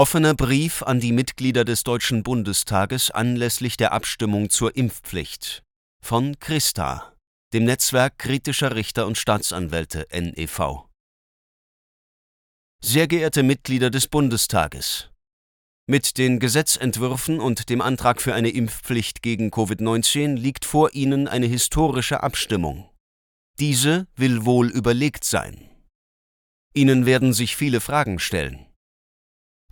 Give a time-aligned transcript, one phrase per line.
[0.00, 5.62] Offener Brief an die Mitglieder des Deutschen Bundestages anlässlich der Abstimmung zur Impfpflicht
[6.02, 7.14] von Christa,
[7.52, 10.86] dem Netzwerk kritischer Richter und Staatsanwälte NEV.
[12.82, 15.10] Sehr geehrte Mitglieder des Bundestages,
[15.86, 21.44] mit den Gesetzentwürfen und dem Antrag für eine Impfpflicht gegen Covid-19 liegt vor Ihnen eine
[21.44, 22.88] historische Abstimmung.
[23.58, 25.68] Diese will wohl überlegt sein.
[26.72, 28.64] Ihnen werden sich viele Fragen stellen.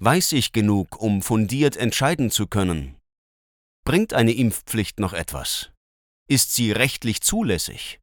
[0.00, 2.96] Weiß ich genug, um fundiert entscheiden zu können?
[3.84, 5.72] Bringt eine Impfpflicht noch etwas?
[6.28, 7.98] Ist sie rechtlich zulässig?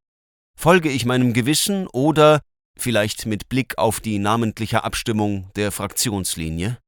[0.58, 2.42] Folge ich meinem Gewissen oder,
[2.78, 6.78] vielleicht mit Blick auf die namentliche Abstimmung, der Fraktionslinie?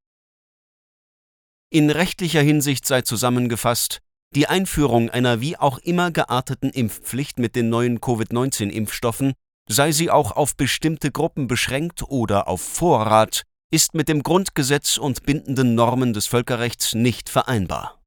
[1.71, 4.01] In rechtlicher Hinsicht sei zusammengefasst,
[4.35, 9.33] die Einführung einer wie auch immer gearteten Impfpflicht mit den neuen Covid-19-Impfstoffen,
[9.71, 15.25] sei sie auch auf bestimmte Gruppen beschränkt oder auf Vorrat, ist mit dem Grundgesetz und
[15.25, 18.03] bindenden Normen des Völkerrechts nicht vereinbar.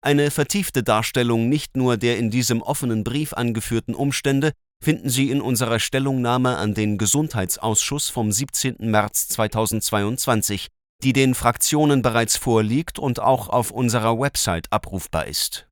[0.00, 5.40] Eine vertiefte Darstellung nicht nur der in diesem offenen Brief angeführten Umstände finden Sie in
[5.40, 8.76] unserer Stellungnahme an den Gesundheitsausschuss vom 17.
[8.78, 10.68] März 2022,
[11.02, 15.68] die den Fraktionen bereits vorliegt und auch auf unserer Website abrufbar ist.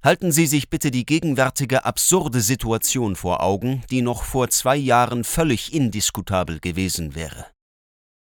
[0.00, 5.24] Halten Sie sich bitte die gegenwärtige absurde Situation vor Augen, die noch vor zwei Jahren
[5.24, 7.46] völlig indiskutabel gewesen wäre.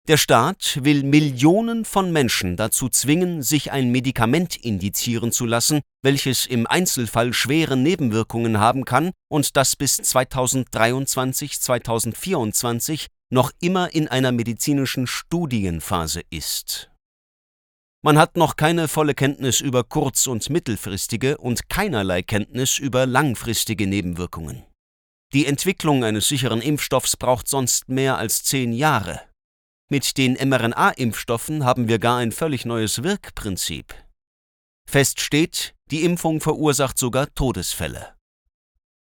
[0.08, 6.45] Der Staat will Millionen von Menschen dazu zwingen, sich ein Medikament indizieren zu lassen, welches
[6.45, 14.31] im Einzelfall schwere Nebenwirkungen haben kann und das bis 2023, 2024 noch immer in einer
[14.31, 16.89] medizinischen Studienphase ist.
[18.02, 23.88] Man hat noch keine volle Kenntnis über kurz- und mittelfristige und keinerlei Kenntnis über langfristige
[23.88, 24.64] Nebenwirkungen.
[25.33, 29.19] Die Entwicklung eines sicheren Impfstoffs braucht sonst mehr als zehn Jahre.
[29.89, 33.95] Mit den mRNA-Impfstoffen haben wir gar ein völlig neues Wirkprinzip.
[34.85, 38.13] Fest steht, die Impfung verursacht sogar Todesfälle.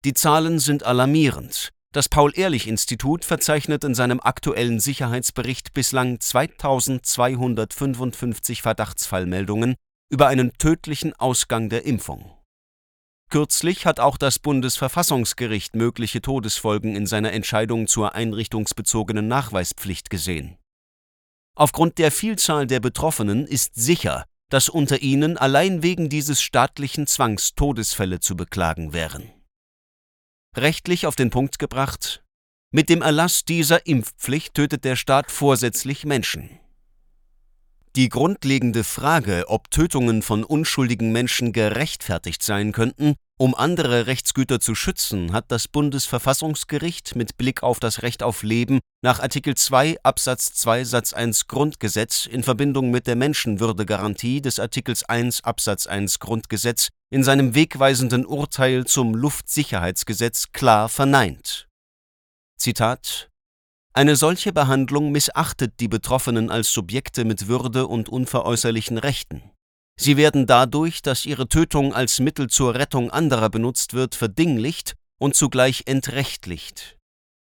[0.06, 1.72] Die Zahlen sind alarmierend.
[1.92, 9.74] Das Paul-Ehrlich-Institut verzeichnet in seinem aktuellen Sicherheitsbericht bislang 2255 Verdachtsfallmeldungen
[10.12, 12.32] über einen tödlichen Ausgang der Impfung.
[13.32, 20.59] Kürzlich hat auch das Bundesverfassungsgericht mögliche Todesfolgen in seiner Entscheidung zur einrichtungsbezogenen Nachweispflicht gesehen.
[21.60, 27.54] Aufgrund der Vielzahl der Betroffenen ist sicher, dass unter ihnen allein wegen dieses staatlichen Zwangs
[27.54, 29.32] Todesfälle zu beklagen wären
[30.56, 32.24] rechtlich auf den Punkt gebracht,
[32.72, 36.60] mit dem Erlass dieser Impfpflicht tötet der Staat vorsätzlich Menschen.
[37.96, 44.76] Die grundlegende Frage, ob Tötungen von unschuldigen Menschen gerechtfertigt sein könnten, um andere Rechtsgüter zu
[44.76, 50.54] schützen, hat das Bundesverfassungsgericht mit Blick auf das Recht auf Leben nach Artikel 2 Absatz
[50.56, 56.90] 2 Satz 1 Grundgesetz in Verbindung mit der Menschenwürdegarantie des Artikels 1 Absatz 1 Grundgesetz
[57.12, 61.70] in seinem wegweisenden Urteil zum Luftsicherheitsgesetz klar verneint.
[62.58, 63.30] Zitat
[63.94, 69.50] Eine solche Behandlung missachtet die Betroffenen als Subjekte mit Würde und unveräußerlichen Rechten.
[70.00, 75.36] Sie werden dadurch, dass ihre Tötung als Mittel zur Rettung anderer benutzt wird, verdinglicht und
[75.36, 76.98] zugleich entrechtlicht.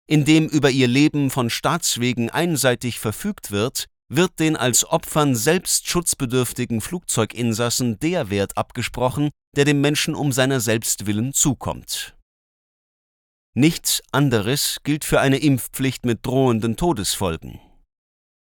[0.09, 6.81] Indem über ihr Leben von Staatswegen einseitig verfügt wird, wird den als Opfern selbst schutzbedürftigen
[6.81, 12.17] Flugzeuginsassen der Wert abgesprochen, der dem Menschen um seiner selbst willen zukommt.
[13.55, 17.59] Nichts anderes gilt für eine Impfpflicht mit drohenden Todesfolgen.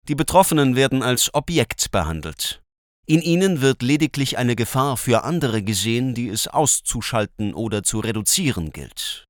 [0.08, 2.63] Die Betroffenen werden als Objekt behandelt.
[3.06, 8.70] In ihnen wird lediglich eine Gefahr für andere gesehen, die es auszuschalten oder zu reduzieren
[8.70, 9.26] gilt.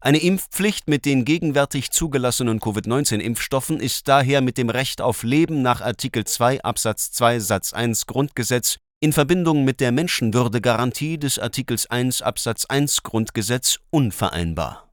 [0.00, 5.80] Eine Impfpflicht mit den gegenwärtig zugelassenen Covid-19-Impfstoffen ist daher mit dem Recht auf Leben nach
[5.80, 12.22] Artikel 2 Absatz 2 Satz 1 Grundgesetz in Verbindung mit der Menschenwürdegarantie des Artikels 1
[12.22, 14.87] Absatz 1 Grundgesetz unvereinbar.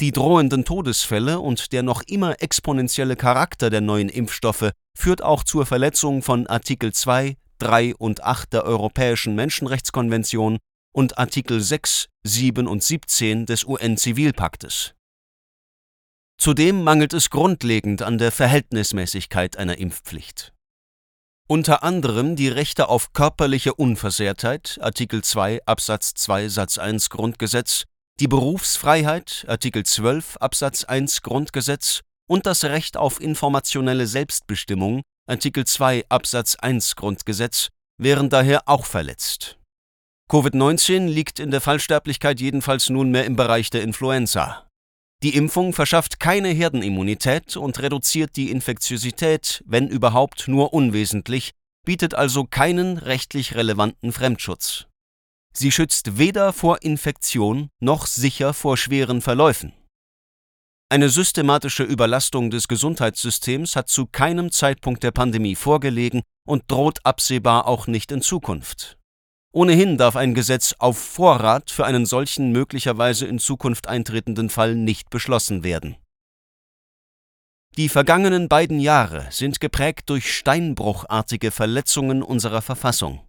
[0.00, 5.64] Die drohenden Todesfälle und der noch immer exponentielle Charakter der neuen Impfstoffe führt auch zur
[5.64, 10.58] Verletzung von Artikel 2, 3 und 8 der Europäischen Menschenrechtskonvention
[10.94, 14.94] und Artikel 6, 7 und 17 des UN-Zivilpaktes.
[16.38, 20.52] Zudem mangelt es grundlegend an der Verhältnismäßigkeit einer Impfpflicht.
[21.48, 27.84] Unter anderem die Rechte auf körperliche Unversehrtheit Artikel 2 Absatz 2 Satz 1 Grundgesetz,
[28.18, 36.06] die Berufsfreiheit Artikel 12 Absatz 1 Grundgesetz und das Recht auf informationelle Selbstbestimmung Artikel 2
[36.08, 37.68] Absatz 1 Grundgesetz
[37.98, 39.58] wären daher auch verletzt
[40.30, 44.66] Covid-19 liegt in der Fallsterblichkeit jedenfalls nunmehr im Bereich der Influenza.
[45.22, 51.52] Die Impfung verschafft keine Herdenimmunität und reduziert die Infektiosität, wenn überhaupt nur unwesentlich,
[51.84, 54.86] bietet also keinen rechtlich relevanten Fremdschutz.
[55.58, 59.72] Sie schützt weder vor Infektion noch sicher vor schweren Verläufen.
[60.90, 67.66] Eine systematische Überlastung des Gesundheitssystems hat zu keinem Zeitpunkt der Pandemie vorgelegen und droht absehbar
[67.66, 68.98] auch nicht in Zukunft.
[69.50, 75.08] Ohnehin darf ein Gesetz auf Vorrat für einen solchen möglicherweise in Zukunft eintretenden Fall nicht
[75.08, 75.96] beschlossen werden.
[77.78, 83.25] Die vergangenen beiden Jahre sind geprägt durch steinbruchartige Verletzungen unserer Verfassung.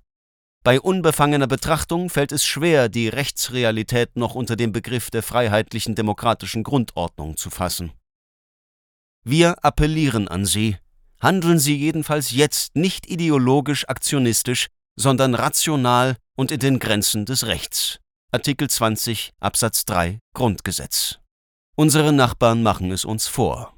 [0.64, 6.64] Bei unbefangener Betrachtung fällt es schwer, die Rechtsrealität noch unter dem Begriff der freiheitlichen demokratischen
[6.64, 7.94] Grundordnung zu fassen.
[9.24, 10.78] Wir appellieren an Sie,
[11.22, 14.68] handeln Sie jedenfalls jetzt nicht ideologisch aktionistisch,
[14.98, 18.00] sondern rational und in den Grenzen des Rechts.
[18.32, 21.20] Artikel 20 Absatz 3 Grundgesetz.
[21.76, 23.77] Unsere Nachbarn machen es uns vor.